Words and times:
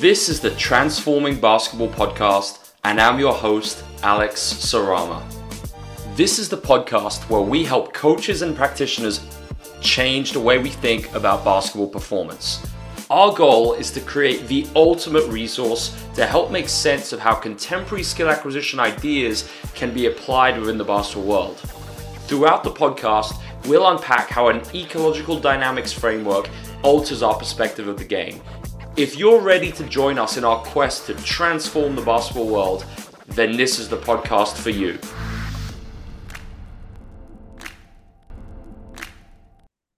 This 0.00 0.30
is 0.30 0.40
the 0.40 0.52
Transforming 0.52 1.38
Basketball 1.38 1.90
Podcast, 1.90 2.70
and 2.84 2.98
I'm 2.98 3.20
your 3.20 3.34
host, 3.34 3.84
Alex 4.02 4.40
Sarama. 4.40 5.22
This 6.16 6.38
is 6.38 6.48
the 6.48 6.56
podcast 6.56 7.28
where 7.28 7.42
we 7.42 7.66
help 7.66 7.92
coaches 7.92 8.40
and 8.40 8.56
practitioners 8.56 9.20
change 9.82 10.32
the 10.32 10.40
way 10.40 10.56
we 10.56 10.70
think 10.70 11.14
about 11.14 11.44
basketball 11.44 11.86
performance. 11.86 12.66
Our 13.10 13.34
goal 13.34 13.74
is 13.74 13.90
to 13.90 14.00
create 14.00 14.48
the 14.48 14.66
ultimate 14.74 15.28
resource 15.28 15.94
to 16.14 16.24
help 16.24 16.50
make 16.50 16.70
sense 16.70 17.12
of 17.12 17.20
how 17.20 17.34
contemporary 17.34 18.02
skill 18.02 18.30
acquisition 18.30 18.80
ideas 18.80 19.52
can 19.74 19.92
be 19.92 20.06
applied 20.06 20.58
within 20.58 20.78
the 20.78 20.84
basketball 20.84 21.28
world. 21.28 21.58
Throughout 22.26 22.64
the 22.64 22.70
podcast, 22.70 23.38
we'll 23.66 23.86
unpack 23.86 24.30
how 24.30 24.48
an 24.48 24.62
ecological 24.74 25.38
dynamics 25.38 25.92
framework 25.92 26.48
alters 26.82 27.22
our 27.22 27.34
perspective 27.34 27.86
of 27.86 27.98
the 27.98 28.04
game. 28.04 28.40
If 29.00 29.16
you're 29.16 29.40
ready 29.40 29.72
to 29.72 29.84
join 29.84 30.18
us 30.18 30.36
in 30.36 30.44
our 30.44 30.62
quest 30.62 31.06
to 31.06 31.14
transform 31.14 31.96
the 31.96 32.02
basketball 32.02 32.46
world, 32.46 32.84
then 33.28 33.56
this 33.56 33.78
is 33.78 33.88
the 33.88 33.96
podcast 33.96 34.58
for 34.58 34.68
you. 34.68 34.98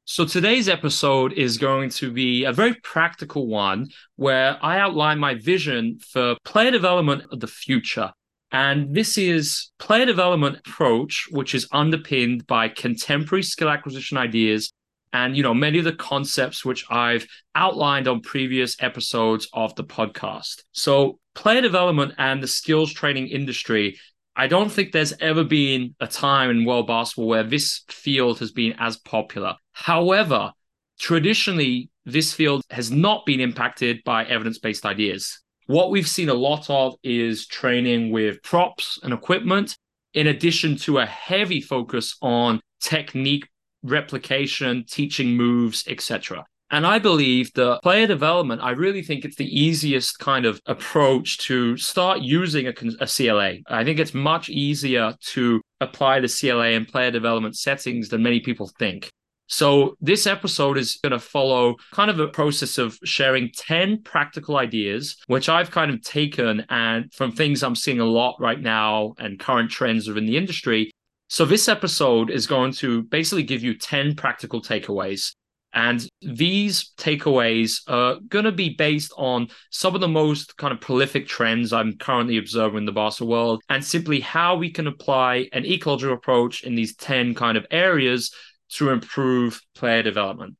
So 0.04 0.24
today's 0.24 0.68
episode 0.68 1.32
is 1.32 1.58
going 1.58 1.90
to 1.90 2.12
be 2.12 2.44
a 2.44 2.52
very 2.52 2.74
practical 2.84 3.48
one 3.48 3.88
where 4.14 4.56
I 4.64 4.78
outline 4.78 5.18
my 5.18 5.34
vision 5.34 5.98
for 5.98 6.36
player 6.44 6.70
development 6.70 7.24
of 7.32 7.40
the 7.40 7.48
future. 7.48 8.12
And 8.52 8.94
this 8.94 9.18
is 9.18 9.72
player 9.80 10.06
development 10.06 10.58
approach, 10.64 11.26
which 11.32 11.56
is 11.56 11.66
underpinned 11.72 12.46
by 12.46 12.68
contemporary 12.68 13.42
skill 13.42 13.68
acquisition 13.68 14.16
ideas 14.16 14.72
and 15.12 15.36
you 15.36 15.42
know 15.42 15.54
many 15.54 15.78
of 15.78 15.84
the 15.84 15.92
concepts 15.92 16.64
which 16.64 16.84
I've 16.90 17.26
outlined 17.54 18.08
on 18.08 18.20
previous 18.20 18.76
episodes 18.80 19.48
of 19.52 19.74
the 19.74 19.84
podcast. 19.84 20.62
So 20.72 21.18
player 21.34 21.60
development 21.60 22.14
and 22.18 22.42
the 22.42 22.48
skills 22.48 22.92
training 22.92 23.28
industry 23.28 23.96
I 24.34 24.46
don't 24.46 24.72
think 24.72 24.92
there's 24.92 25.12
ever 25.20 25.44
been 25.44 25.94
a 26.00 26.06
time 26.06 26.48
in 26.48 26.64
world 26.64 26.86
basketball 26.86 27.28
where 27.28 27.42
this 27.42 27.82
field 27.88 28.38
has 28.38 28.50
been 28.50 28.74
as 28.78 28.96
popular. 28.96 29.56
However, 29.72 30.52
traditionally, 30.98 31.90
this 32.06 32.32
field 32.32 32.62
has 32.70 32.90
not 32.90 33.26
been 33.26 33.40
impacted 33.40 34.02
by 34.04 34.24
evidence 34.24 34.58
based 34.58 34.86
ideas. 34.86 35.38
What 35.66 35.90
we've 35.90 36.08
seen 36.08 36.30
a 36.30 36.34
lot 36.34 36.70
of 36.70 36.94
is 37.02 37.46
training 37.46 38.10
with 38.10 38.42
props 38.42 38.98
and 39.02 39.12
equipment, 39.12 39.76
in 40.14 40.26
addition 40.26 40.76
to 40.78 40.98
a 40.98 41.06
heavy 41.06 41.60
focus 41.60 42.16
on 42.22 42.60
technique 42.80 43.48
replication, 43.82 44.84
teaching 44.88 45.36
moves, 45.36 45.84
etc. 45.88 46.44
And 46.72 46.86
I 46.86 46.98
believe 46.98 47.52
that 47.52 47.80
player 47.82 48.06
development, 48.06 48.62
I 48.62 48.70
really 48.70 49.02
think 49.02 49.26
it's 49.26 49.36
the 49.36 49.60
easiest 49.60 50.18
kind 50.18 50.46
of 50.46 50.58
approach 50.64 51.36
to 51.46 51.76
start 51.76 52.22
using 52.22 52.66
a, 52.66 52.72
a, 52.98 53.06
CLA. 53.06 53.56
I 53.68 53.84
think 53.84 53.98
it's 53.98 54.14
much 54.14 54.48
easier 54.48 55.14
to 55.32 55.60
apply 55.82 56.20
the 56.20 56.28
CLA 56.28 56.68
in 56.68 56.86
player 56.86 57.10
development 57.10 57.58
settings 57.58 58.08
than 58.08 58.22
many 58.22 58.40
people 58.40 58.70
think. 58.78 59.10
So, 59.48 59.96
this 60.00 60.26
episode 60.26 60.78
is 60.78 60.98
going 61.02 61.12
to 61.12 61.18
follow 61.18 61.76
kind 61.90 62.10
of 62.10 62.18
a 62.18 62.28
process 62.28 62.78
of 62.78 62.98
sharing 63.04 63.50
10 63.54 64.00
practical 64.02 64.56
ideas, 64.56 65.18
which 65.26 65.50
I've 65.50 65.70
kind 65.70 65.90
of 65.90 66.00
taken 66.00 66.64
and 66.70 67.12
from 67.12 67.32
things 67.32 67.62
I'm 67.62 67.76
seeing 67.76 68.00
a 68.00 68.06
lot 68.06 68.36
right 68.40 68.58
now 68.60 69.12
and 69.18 69.38
current 69.38 69.70
trends 69.70 70.08
within 70.08 70.24
the 70.24 70.38
industry. 70.38 70.90
So, 71.32 71.46
this 71.46 71.66
episode 71.66 72.28
is 72.28 72.46
going 72.46 72.72
to 72.72 73.04
basically 73.04 73.42
give 73.42 73.62
you 73.62 73.72
10 73.72 74.16
practical 74.16 74.60
takeaways 74.60 75.32
and 75.72 76.06
these 76.20 76.92
takeaways 76.98 77.80
are 77.88 78.16
going 78.28 78.44
to 78.44 78.52
be 78.52 78.74
based 78.74 79.14
on 79.16 79.48
some 79.70 79.94
of 79.94 80.02
the 80.02 80.08
most 80.08 80.58
kind 80.58 80.74
of 80.74 80.82
prolific 80.82 81.26
trends 81.26 81.72
I'm 81.72 81.96
currently 81.96 82.36
observing 82.36 82.80
in 82.80 82.84
the 82.84 82.92
basketball 82.92 83.30
world 83.30 83.62
and 83.70 83.82
simply 83.82 84.20
how 84.20 84.56
we 84.56 84.70
can 84.70 84.86
apply 84.86 85.48
an 85.54 85.64
ecological 85.64 86.14
approach 86.14 86.64
in 86.64 86.74
these 86.74 86.94
10 86.96 87.34
kind 87.34 87.56
of 87.56 87.64
areas 87.70 88.30
to 88.72 88.90
improve 88.90 89.58
player 89.74 90.02
development. 90.02 90.58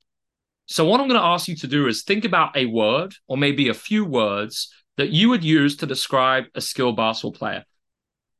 So, 0.65 0.87
what 0.87 1.03
I'm 1.03 1.09
going 1.09 1.21
to 1.21 1.27
ask 1.27 1.49
you 1.49 1.56
to 1.56 1.66
do 1.66 1.87
is 1.87 2.03
think 2.03 2.25
about 2.25 2.56
a 2.56 2.65
word 2.65 3.12
or 3.28 3.37
maybe 3.37 3.69
a 3.69 3.75
few 3.75 4.06
words 4.06 4.72
that 4.97 5.10
you 5.10 5.28
would 5.28 5.44
use 5.44 5.77
to 5.77 5.87
describe 5.87 6.44
a 6.54 6.62
skilled 6.62 6.97
basketball 6.97 7.33
player. 7.33 7.62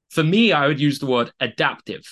For 0.09 0.25
me, 0.25 0.53
I 0.53 0.67
would 0.67 0.81
use 0.81 0.99
the 0.99 1.05
word 1.05 1.31
adaptive. 1.39 2.05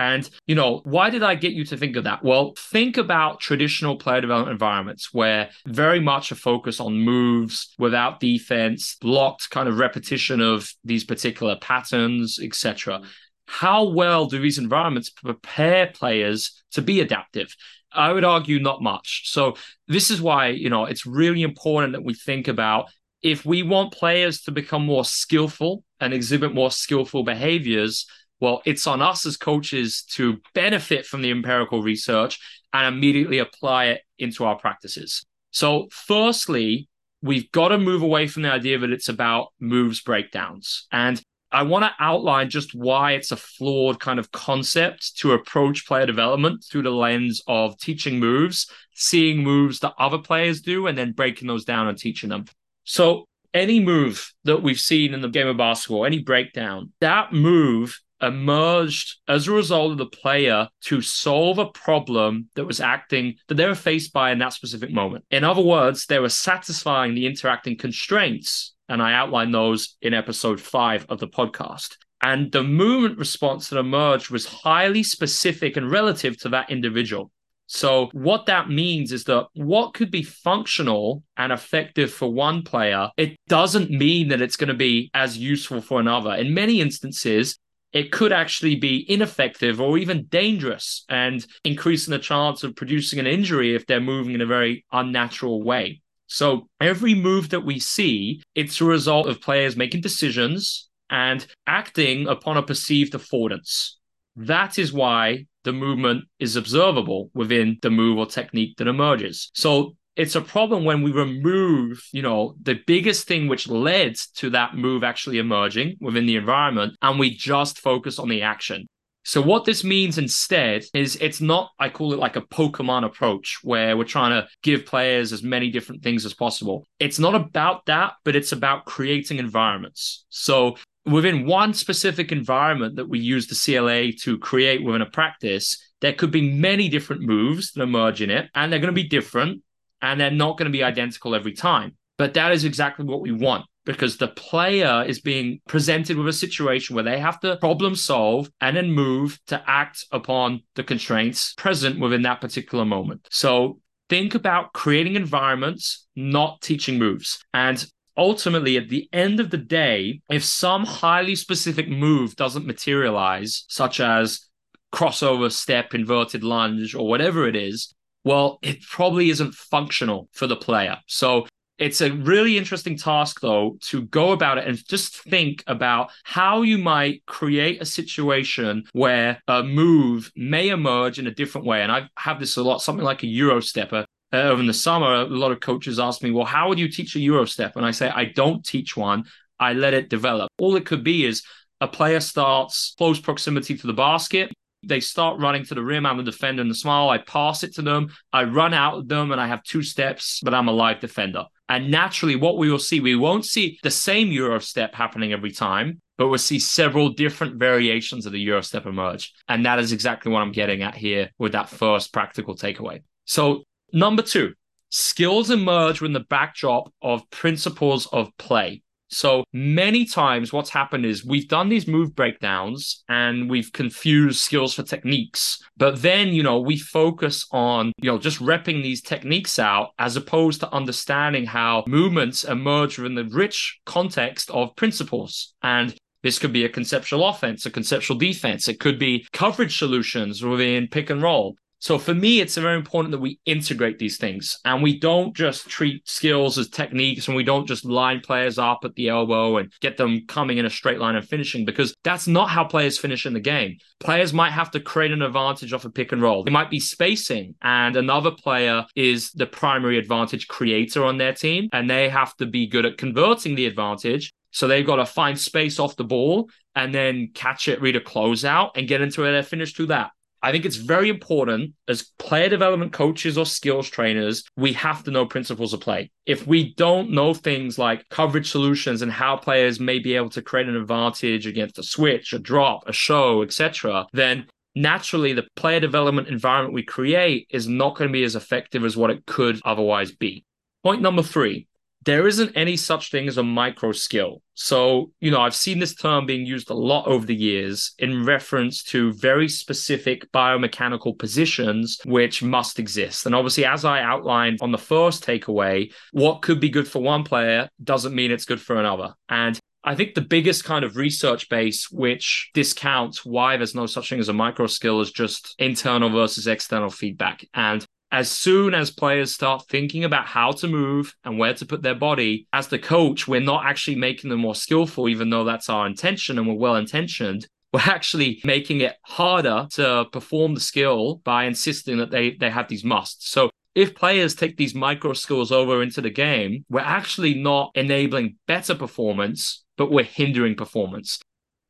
And, 0.00 0.30
you 0.46 0.54
know, 0.54 0.80
why 0.84 1.10
did 1.10 1.22
I 1.22 1.34
get 1.34 1.52
you 1.52 1.62
to 1.66 1.76
think 1.76 1.94
of 1.94 2.04
that? 2.04 2.24
Well, 2.24 2.54
think 2.56 2.96
about 2.96 3.38
traditional 3.38 3.96
player 3.96 4.22
development 4.22 4.52
environments 4.52 5.12
where 5.12 5.50
very 5.66 6.00
much 6.00 6.32
a 6.32 6.36
focus 6.36 6.80
on 6.80 6.94
moves 6.94 7.74
without 7.78 8.18
defense, 8.18 8.96
blocked 9.02 9.50
kind 9.50 9.68
of 9.68 9.76
repetition 9.76 10.40
of 10.40 10.72
these 10.84 11.04
particular 11.04 11.54
patterns, 11.60 12.38
etc. 12.42 13.02
How 13.44 13.90
well 13.90 14.24
do 14.24 14.40
these 14.40 14.56
environments 14.56 15.10
prepare 15.10 15.88
players 15.88 16.62
to 16.70 16.80
be 16.80 17.02
adaptive? 17.02 17.54
I 17.92 18.14
would 18.14 18.24
argue 18.24 18.58
not 18.58 18.80
much. 18.80 19.24
So 19.26 19.56
this 19.86 20.10
is 20.10 20.22
why, 20.22 20.46
you 20.46 20.70
know, 20.70 20.86
it's 20.86 21.04
really 21.04 21.42
important 21.42 21.92
that 21.92 22.04
we 22.04 22.14
think 22.14 22.48
about 22.48 22.86
if 23.20 23.44
we 23.44 23.62
want 23.62 23.92
players 23.92 24.40
to 24.44 24.50
become 24.50 24.86
more 24.86 25.04
skillful 25.04 25.84
and 26.00 26.14
exhibit 26.14 26.54
more 26.54 26.70
skillful 26.70 27.22
behaviors, 27.22 28.06
well, 28.40 28.62
it's 28.64 28.86
on 28.86 29.02
us 29.02 29.26
as 29.26 29.36
coaches 29.36 30.02
to 30.12 30.40
benefit 30.54 31.06
from 31.06 31.22
the 31.22 31.30
empirical 31.30 31.82
research 31.82 32.38
and 32.72 32.94
immediately 32.94 33.38
apply 33.38 33.86
it 33.86 34.02
into 34.18 34.44
our 34.44 34.56
practices. 34.56 35.24
So, 35.50 35.88
firstly, 35.90 36.88
we've 37.22 37.50
got 37.52 37.68
to 37.68 37.78
move 37.78 38.02
away 38.02 38.26
from 38.26 38.42
the 38.42 38.52
idea 38.52 38.78
that 38.78 38.92
it's 38.92 39.08
about 39.08 39.48
moves 39.60 40.00
breakdowns. 40.00 40.86
And 40.90 41.20
I 41.52 41.64
want 41.64 41.84
to 41.84 41.92
outline 41.98 42.48
just 42.48 42.74
why 42.74 43.12
it's 43.12 43.32
a 43.32 43.36
flawed 43.36 43.98
kind 43.98 44.18
of 44.18 44.30
concept 44.30 45.18
to 45.18 45.32
approach 45.32 45.86
player 45.86 46.06
development 46.06 46.64
through 46.64 46.82
the 46.82 46.90
lens 46.90 47.42
of 47.48 47.76
teaching 47.78 48.20
moves, 48.20 48.70
seeing 48.94 49.42
moves 49.42 49.80
that 49.80 49.94
other 49.98 50.18
players 50.18 50.60
do, 50.60 50.86
and 50.86 50.96
then 50.96 51.12
breaking 51.12 51.48
those 51.48 51.64
down 51.64 51.88
and 51.88 51.98
teaching 51.98 52.28
them. 52.28 52.44
So, 52.84 53.26
any 53.52 53.80
move 53.80 54.32
that 54.44 54.62
we've 54.62 54.78
seen 54.78 55.12
in 55.12 55.22
the 55.22 55.28
game 55.28 55.48
of 55.48 55.56
basketball, 55.56 56.04
any 56.04 56.20
breakdown, 56.20 56.92
that 57.00 57.32
move 57.32 58.00
emerged 58.22 59.16
as 59.28 59.46
a 59.46 59.52
result 59.52 59.92
of 59.92 59.98
the 59.98 60.06
player 60.06 60.68
to 60.82 61.00
solve 61.00 61.58
a 61.58 61.66
problem 61.66 62.48
that 62.54 62.66
was 62.66 62.80
acting 62.80 63.36
that 63.48 63.54
they 63.54 63.66
were 63.66 63.74
faced 63.74 64.12
by 64.12 64.30
in 64.30 64.38
that 64.38 64.52
specific 64.52 64.90
moment. 64.90 65.24
In 65.30 65.44
other 65.44 65.62
words, 65.62 66.06
they 66.06 66.18
were 66.18 66.28
satisfying 66.28 67.14
the 67.14 67.26
interacting 67.26 67.76
constraints. 67.76 68.74
And 68.88 69.00
I 69.00 69.12
outlined 69.12 69.54
those 69.54 69.96
in 70.02 70.14
episode 70.14 70.60
five 70.60 71.06
of 71.08 71.20
the 71.20 71.28
podcast. 71.28 71.96
And 72.22 72.52
the 72.52 72.62
movement 72.62 73.18
response 73.18 73.68
that 73.68 73.78
emerged 73.78 74.30
was 74.30 74.46
highly 74.46 75.02
specific 75.02 75.76
and 75.76 75.90
relative 75.90 76.38
to 76.40 76.48
that 76.50 76.70
individual. 76.70 77.30
So, 77.72 78.10
what 78.12 78.46
that 78.46 78.68
means 78.68 79.12
is 79.12 79.22
that 79.24 79.46
what 79.54 79.94
could 79.94 80.10
be 80.10 80.24
functional 80.24 81.22
and 81.36 81.52
effective 81.52 82.12
for 82.12 82.28
one 82.28 82.62
player, 82.62 83.10
it 83.16 83.36
doesn't 83.48 83.92
mean 83.92 84.26
that 84.28 84.42
it's 84.42 84.56
going 84.56 84.68
to 84.68 84.74
be 84.74 85.08
as 85.14 85.38
useful 85.38 85.80
for 85.80 86.00
another. 86.00 86.34
In 86.34 86.52
many 86.52 86.80
instances, 86.80 87.60
it 87.92 88.12
could 88.12 88.32
actually 88.32 88.76
be 88.76 89.04
ineffective 89.10 89.80
or 89.80 89.98
even 89.98 90.24
dangerous 90.26 91.04
and 91.08 91.44
increasing 91.64 92.12
the 92.12 92.18
chance 92.18 92.62
of 92.62 92.76
producing 92.76 93.18
an 93.18 93.26
injury 93.26 93.74
if 93.74 93.86
they're 93.86 94.00
moving 94.00 94.34
in 94.34 94.40
a 94.40 94.46
very 94.46 94.84
unnatural 94.92 95.62
way. 95.62 96.00
So 96.26 96.68
every 96.80 97.14
move 97.14 97.48
that 97.50 97.64
we 97.64 97.80
see, 97.80 98.42
it's 98.54 98.80
a 98.80 98.84
result 98.84 99.26
of 99.26 99.40
players 99.40 99.76
making 99.76 100.02
decisions 100.02 100.88
and 101.10 101.44
acting 101.66 102.28
upon 102.28 102.56
a 102.56 102.62
perceived 102.62 103.14
affordance. 103.14 103.94
That 104.36 104.78
is 104.78 104.92
why 104.92 105.46
the 105.64 105.72
movement 105.72 106.24
is 106.38 106.54
observable 106.54 107.30
within 107.34 107.78
the 107.82 107.90
move 107.90 108.18
or 108.18 108.26
technique 108.26 108.76
that 108.76 108.86
emerges. 108.86 109.50
So 109.54 109.96
it's 110.20 110.34
a 110.34 110.42
problem 110.42 110.84
when 110.84 111.00
we 111.00 111.12
remove, 111.12 112.06
you 112.12 112.20
know, 112.20 112.54
the 112.60 112.78
biggest 112.86 113.26
thing 113.26 113.48
which 113.48 113.66
led 113.66 114.16
to 114.34 114.50
that 114.50 114.76
move 114.76 115.02
actually 115.02 115.38
emerging 115.38 115.96
within 115.98 116.26
the 116.26 116.36
environment, 116.36 116.94
and 117.00 117.18
we 117.18 117.34
just 117.34 117.78
focus 117.78 118.18
on 118.18 118.28
the 118.28 118.42
action. 118.42 118.86
So 119.24 119.40
what 119.40 119.64
this 119.64 119.82
means 119.82 120.18
instead 120.18 120.84
is 120.92 121.16
it's 121.16 121.40
not, 121.40 121.70
I 121.78 121.88
call 121.88 122.12
it 122.12 122.18
like 122.18 122.36
a 122.36 122.42
Pokemon 122.42 123.06
approach 123.06 123.60
where 123.62 123.96
we're 123.96 124.04
trying 124.04 124.32
to 124.32 124.46
give 124.62 124.84
players 124.84 125.32
as 125.32 125.42
many 125.42 125.70
different 125.70 126.02
things 126.02 126.26
as 126.26 126.34
possible. 126.34 126.86
It's 126.98 127.18
not 127.18 127.34
about 127.34 127.86
that, 127.86 128.12
but 128.22 128.36
it's 128.36 128.52
about 128.52 128.84
creating 128.84 129.38
environments. 129.38 130.26
So 130.28 130.76
within 131.06 131.46
one 131.46 131.72
specific 131.72 132.30
environment 132.30 132.96
that 132.96 133.08
we 133.08 133.20
use 133.20 133.46
the 133.46 133.54
CLA 133.54 134.12
to 134.24 134.38
create 134.38 134.84
within 134.84 135.00
a 135.00 135.06
practice, 135.06 135.82
there 136.02 136.12
could 136.12 136.30
be 136.30 136.50
many 136.50 136.90
different 136.90 137.22
moves 137.22 137.72
that 137.72 137.82
emerge 137.82 138.20
in 138.20 138.28
it, 138.28 138.50
and 138.54 138.70
they're 138.70 138.80
going 138.80 138.94
to 138.94 139.02
be 139.02 139.08
different 139.08 139.62
and 140.02 140.20
they're 140.20 140.30
not 140.30 140.56
going 140.56 140.70
to 140.70 140.76
be 140.76 140.84
identical 140.84 141.34
every 141.34 141.52
time. 141.52 141.96
But 142.18 142.34
that 142.34 142.52
is 142.52 142.64
exactly 142.64 143.04
what 143.04 143.22
we 143.22 143.32
want 143.32 143.64
because 143.86 144.18
the 144.18 144.28
player 144.28 145.04
is 145.06 145.20
being 145.20 145.60
presented 145.66 146.16
with 146.16 146.28
a 146.28 146.32
situation 146.32 146.94
where 146.94 147.04
they 147.04 147.18
have 147.18 147.40
to 147.40 147.56
problem 147.56 147.94
solve 147.94 148.50
and 148.60 148.76
then 148.76 148.92
move 148.92 149.38
to 149.46 149.62
act 149.66 150.04
upon 150.12 150.62
the 150.74 150.84
constraints 150.84 151.54
present 151.54 151.98
within 151.98 152.22
that 152.22 152.40
particular 152.40 152.84
moment. 152.84 153.26
So 153.30 153.80
think 154.10 154.34
about 154.34 154.74
creating 154.74 155.16
environments, 155.16 156.06
not 156.14 156.60
teaching 156.60 156.98
moves. 156.98 157.42
And 157.54 157.84
ultimately, 158.16 158.76
at 158.76 158.90
the 158.90 159.08
end 159.12 159.40
of 159.40 159.50
the 159.50 159.56
day, 159.56 160.20
if 160.30 160.44
some 160.44 160.84
highly 160.84 161.34
specific 161.34 161.88
move 161.88 162.36
doesn't 162.36 162.66
materialize, 162.66 163.64
such 163.68 163.98
as 163.98 164.46
crossover 164.92 165.50
step, 165.50 165.94
inverted 165.94 166.44
lunge, 166.44 166.94
or 166.94 167.08
whatever 167.08 167.48
it 167.48 167.56
is, 167.56 167.94
well, 168.24 168.58
it 168.62 168.82
probably 168.82 169.30
isn't 169.30 169.54
functional 169.54 170.28
for 170.32 170.46
the 170.46 170.56
player. 170.56 170.98
So 171.06 171.46
it's 171.78 172.02
a 172.02 172.12
really 172.12 172.58
interesting 172.58 172.98
task, 172.98 173.40
though, 173.40 173.78
to 173.84 174.02
go 174.02 174.32
about 174.32 174.58
it 174.58 174.68
and 174.68 174.86
just 174.86 175.22
think 175.22 175.64
about 175.66 176.10
how 176.24 176.60
you 176.60 176.76
might 176.76 177.24
create 177.24 177.80
a 177.80 177.86
situation 177.86 178.84
where 178.92 179.42
a 179.48 179.62
move 179.62 180.30
may 180.36 180.68
emerge 180.68 181.18
in 181.18 181.26
a 181.26 181.34
different 181.34 181.66
way. 181.66 181.82
And 181.82 181.90
I 181.90 182.10
have 182.18 182.38
this 182.38 182.58
a 182.58 182.62
lot, 182.62 182.82
something 182.82 183.04
like 183.04 183.22
a 183.22 183.26
Euro 183.28 183.60
stepper. 183.60 184.04
Uh, 184.32 184.36
over 184.36 184.60
in 184.60 184.66
the 184.66 184.74
summer, 184.74 185.22
a 185.22 185.24
lot 185.24 185.52
of 185.52 185.60
coaches 185.60 185.98
ask 185.98 186.22
me, 186.22 186.30
well, 186.30 186.44
how 186.44 186.68
would 186.68 186.78
you 186.78 186.88
teach 186.88 187.16
a 187.16 187.20
Euro 187.20 187.46
step? 187.46 187.76
And 187.76 187.86
I 187.86 187.90
say, 187.92 188.10
I 188.10 188.26
don't 188.26 188.64
teach 188.64 188.96
one, 188.96 189.24
I 189.58 189.72
let 189.72 189.94
it 189.94 190.10
develop. 190.10 190.50
All 190.58 190.76
it 190.76 190.86
could 190.86 191.02
be 191.02 191.24
is 191.24 191.42
a 191.80 191.88
player 191.88 192.20
starts 192.20 192.94
close 192.98 193.18
proximity 193.18 193.76
to 193.78 193.86
the 193.86 193.92
basket. 193.94 194.52
They 194.82 195.00
start 195.00 195.40
running 195.40 195.64
to 195.66 195.74
the 195.74 195.82
rim. 195.82 196.06
I'm 196.06 196.16
the 196.16 196.22
defender 196.22 196.62
in 196.62 196.68
the 196.68 196.74
small. 196.74 197.10
I 197.10 197.18
pass 197.18 197.62
it 197.62 197.74
to 197.74 197.82
them. 197.82 198.08
I 198.32 198.44
run 198.44 198.72
out 198.72 198.94
of 198.94 199.08
them 199.08 199.30
and 199.32 199.40
I 199.40 199.46
have 199.46 199.62
two 199.62 199.82
steps, 199.82 200.40
but 200.42 200.54
I'm 200.54 200.68
a 200.68 200.72
live 200.72 201.00
defender. 201.00 201.44
And 201.68 201.90
naturally, 201.90 202.34
what 202.34 202.58
we 202.58 202.70
will 202.70 202.78
see, 202.78 202.98
we 202.98 203.14
won't 203.14 203.44
see 203.44 203.78
the 203.82 203.90
same 203.90 204.32
Euro 204.32 204.58
step 204.58 204.94
happening 204.94 205.32
every 205.32 205.52
time, 205.52 206.00
but 206.18 206.28
we'll 206.28 206.38
see 206.38 206.58
several 206.58 207.10
different 207.10 207.56
variations 207.56 208.26
of 208.26 208.32
the 208.32 208.40
Euro 208.40 208.60
step 208.60 208.86
emerge. 208.86 209.32
And 209.48 209.64
that 209.66 209.78
is 209.78 209.92
exactly 209.92 210.32
what 210.32 210.40
I'm 210.40 210.52
getting 210.52 210.82
at 210.82 210.96
here 210.96 211.30
with 211.38 211.52
that 211.52 211.68
first 211.68 212.12
practical 212.12 212.56
takeaway. 212.56 213.02
So, 213.24 213.62
number 213.92 214.22
two, 214.22 214.54
skills 214.90 215.50
emerge 215.50 216.00
when 216.00 216.12
the 216.12 216.20
backdrop 216.28 216.92
of 217.00 217.28
principles 217.30 218.06
of 218.06 218.36
play. 218.36 218.82
So 219.10 219.44
many 219.52 220.04
times, 220.04 220.52
what's 220.52 220.70
happened 220.70 221.04
is 221.04 221.24
we've 221.24 221.48
done 221.48 221.68
these 221.68 221.88
move 221.88 222.14
breakdowns 222.14 223.02
and 223.08 223.50
we've 223.50 223.72
confused 223.72 224.38
skills 224.40 224.74
for 224.74 224.84
techniques. 224.84 225.58
But 225.76 226.00
then, 226.00 226.28
you 226.28 226.42
know, 226.42 226.60
we 226.60 226.78
focus 226.78 227.46
on, 227.50 227.92
you 228.00 228.10
know, 228.10 228.18
just 228.18 228.38
repping 228.38 228.82
these 228.82 229.02
techniques 229.02 229.58
out 229.58 229.90
as 229.98 230.16
opposed 230.16 230.60
to 230.60 230.72
understanding 230.72 231.46
how 231.46 231.84
movements 231.86 232.44
emerge 232.44 232.98
within 232.98 233.16
the 233.16 233.24
rich 233.24 233.80
context 233.84 234.50
of 234.50 234.76
principles. 234.76 235.54
And 235.62 235.94
this 236.22 236.38
could 236.38 236.52
be 236.52 236.64
a 236.64 236.68
conceptual 236.68 237.26
offense, 237.26 237.66
a 237.66 237.70
conceptual 237.70 238.16
defense. 238.16 238.68
It 238.68 238.78
could 238.78 238.98
be 238.98 239.26
coverage 239.32 239.78
solutions 239.78 240.42
within 240.42 240.86
pick 240.86 241.10
and 241.10 241.22
roll. 241.22 241.56
So 241.80 241.98
for 241.98 242.14
me, 242.14 242.40
it's 242.40 242.56
very 242.56 242.76
important 242.76 243.10
that 243.12 243.20
we 243.20 243.40
integrate 243.46 243.98
these 243.98 244.18
things 244.18 244.58
and 244.66 244.82
we 244.82 244.98
don't 244.98 245.34
just 245.34 245.66
treat 245.66 246.06
skills 246.06 246.58
as 246.58 246.68
techniques 246.68 247.26
and 247.26 247.36
we 247.36 247.42
don't 247.42 247.66
just 247.66 247.86
line 247.86 248.20
players 248.20 248.58
up 248.58 248.80
at 248.84 248.94
the 248.96 249.08
elbow 249.08 249.56
and 249.56 249.72
get 249.80 249.96
them 249.96 250.26
coming 250.28 250.58
in 250.58 250.66
a 250.66 250.70
straight 250.70 250.98
line 250.98 251.16
and 251.16 251.26
finishing 251.26 251.64
because 251.64 251.94
that's 252.04 252.26
not 252.26 252.50
how 252.50 252.64
players 252.64 252.98
finish 252.98 253.24
in 253.24 253.32
the 253.32 253.40
game. 253.40 253.78
Players 253.98 254.34
might 254.34 254.52
have 254.52 254.70
to 254.72 254.80
create 254.80 255.10
an 255.10 255.22
advantage 255.22 255.72
off 255.72 255.86
a 255.86 255.90
pick 255.90 256.12
and 256.12 256.20
roll. 256.20 256.44
They 256.44 256.50
might 256.50 256.70
be 256.70 256.80
spacing 256.80 257.54
and 257.62 257.96
another 257.96 258.30
player 258.30 258.84
is 258.94 259.30
the 259.32 259.46
primary 259.46 259.98
advantage 259.98 260.48
creator 260.48 261.04
on 261.04 261.16
their 261.16 261.32
team 261.32 261.70
and 261.72 261.88
they 261.88 262.10
have 262.10 262.36
to 262.36 262.46
be 262.46 262.66
good 262.66 262.84
at 262.84 262.98
converting 262.98 263.54
the 263.54 263.64
advantage 263.64 264.34
so 264.50 264.68
they've 264.68 264.86
got 264.86 264.96
to 264.96 265.06
find 265.06 265.38
space 265.38 265.78
off 265.78 265.96
the 265.96 266.04
ball 266.04 266.50
and 266.74 266.94
then 266.94 267.30
catch 267.34 267.68
it, 267.68 267.80
read 267.80 267.96
a 267.96 268.00
closeout, 268.00 268.72
and 268.76 268.88
get 268.88 269.00
into 269.00 269.22
their 269.22 269.42
finish 269.42 269.72
through 269.72 269.86
that. 269.86 270.10
I 270.42 270.52
think 270.52 270.64
it's 270.64 270.76
very 270.76 271.10
important 271.10 271.74
as 271.86 272.10
player 272.18 272.48
development 272.48 272.92
coaches 272.92 273.36
or 273.36 273.44
skills 273.44 273.88
trainers, 273.90 274.44
we 274.56 274.72
have 274.72 275.04
to 275.04 275.10
know 275.10 275.26
principles 275.26 275.74
of 275.74 275.80
play. 275.80 276.10
If 276.24 276.46
we 276.46 276.74
don't 276.74 277.10
know 277.10 277.34
things 277.34 277.78
like 277.78 278.08
coverage 278.08 278.50
solutions 278.50 279.02
and 279.02 279.12
how 279.12 279.36
players 279.36 279.80
may 279.80 279.98
be 279.98 280.16
able 280.16 280.30
to 280.30 280.42
create 280.42 280.68
an 280.68 280.76
advantage 280.76 281.46
against 281.46 281.78
a 281.78 281.82
switch, 281.82 282.32
a 282.32 282.38
drop, 282.38 282.84
a 282.86 282.92
show, 282.92 283.42
etc., 283.42 284.06
then 284.12 284.46
naturally 284.74 285.32
the 285.32 285.46
player 285.56 285.80
development 285.80 286.28
environment 286.28 286.74
we 286.74 286.82
create 286.82 287.46
is 287.50 287.68
not 287.68 287.96
going 287.96 288.08
to 288.08 288.12
be 288.12 288.24
as 288.24 288.36
effective 288.36 288.84
as 288.84 288.96
what 288.96 289.10
it 289.10 289.26
could 289.26 289.60
otherwise 289.64 290.12
be. 290.12 290.44
Point 290.82 291.02
number 291.02 291.22
three 291.22 291.66
there 292.04 292.26
isn't 292.26 292.52
any 292.56 292.76
such 292.76 293.10
thing 293.10 293.28
as 293.28 293.36
a 293.36 293.42
micro 293.42 293.92
skill. 293.92 294.42
So, 294.54 295.12
you 295.20 295.30
know, 295.30 295.40
I've 295.40 295.54
seen 295.54 295.78
this 295.78 295.94
term 295.94 296.26
being 296.26 296.46
used 296.46 296.70
a 296.70 296.74
lot 296.74 297.06
over 297.06 297.26
the 297.26 297.34
years 297.34 297.92
in 297.98 298.24
reference 298.24 298.82
to 298.84 299.12
very 299.12 299.48
specific 299.48 300.30
biomechanical 300.32 301.18
positions 301.18 301.98
which 302.04 302.42
must 302.42 302.78
exist. 302.78 303.26
And 303.26 303.34
obviously, 303.34 303.64
as 303.64 303.84
I 303.84 304.02
outlined 304.02 304.58
on 304.62 304.72
the 304.72 304.78
first 304.78 305.24
takeaway, 305.24 305.92
what 306.12 306.42
could 306.42 306.60
be 306.60 306.70
good 306.70 306.88
for 306.88 307.00
one 307.00 307.24
player 307.24 307.68
doesn't 307.82 308.14
mean 308.14 308.30
it's 308.30 308.44
good 308.44 308.60
for 308.60 308.76
another. 308.76 309.14
And 309.28 309.58
I 309.82 309.94
think 309.94 310.14
the 310.14 310.20
biggest 310.20 310.64
kind 310.64 310.84
of 310.84 310.96
research 310.96 311.48
base 311.48 311.90
which 311.90 312.50
discounts 312.52 313.24
why 313.24 313.56
there's 313.56 313.74
no 313.74 313.86
such 313.86 314.10
thing 314.10 314.20
as 314.20 314.28
a 314.28 314.34
micro 314.34 314.66
skill 314.66 315.00
is 315.00 315.10
just 315.10 315.54
internal 315.58 316.10
versus 316.10 316.46
external 316.46 316.90
feedback. 316.90 317.46
And 317.54 317.84
as 318.12 318.30
soon 318.30 318.74
as 318.74 318.90
players 318.90 319.32
start 319.32 319.66
thinking 319.68 320.04
about 320.04 320.26
how 320.26 320.50
to 320.52 320.66
move 320.66 321.14
and 321.24 321.38
where 321.38 321.54
to 321.54 321.66
put 321.66 321.82
their 321.82 321.94
body, 321.94 322.46
as 322.52 322.68
the 322.68 322.78
coach, 322.78 323.28
we're 323.28 323.40
not 323.40 323.64
actually 323.64 323.96
making 323.96 324.30
them 324.30 324.40
more 324.40 324.54
skillful, 324.54 325.08
even 325.08 325.30
though 325.30 325.44
that's 325.44 325.68
our 325.68 325.86
intention 325.86 326.38
and 326.38 326.48
we're 326.48 326.54
well 326.54 326.76
intentioned. 326.76 327.46
We're 327.72 327.82
actually 327.82 328.40
making 328.42 328.80
it 328.80 328.96
harder 329.02 329.68
to 329.74 330.06
perform 330.10 330.54
the 330.54 330.60
skill 330.60 331.20
by 331.22 331.44
insisting 331.44 331.98
that 331.98 332.10
they, 332.10 332.32
they 332.32 332.50
have 332.50 332.66
these 332.66 332.82
musts. 332.82 333.30
So 333.30 333.48
if 333.76 333.94
players 333.94 334.34
take 334.34 334.56
these 334.56 334.74
micro 334.74 335.12
skills 335.12 335.52
over 335.52 335.80
into 335.80 336.00
the 336.00 336.10
game, 336.10 336.64
we're 336.68 336.80
actually 336.80 337.34
not 337.34 337.70
enabling 337.76 338.38
better 338.48 338.74
performance, 338.74 339.62
but 339.78 339.92
we're 339.92 340.02
hindering 340.02 340.56
performance. 340.56 341.20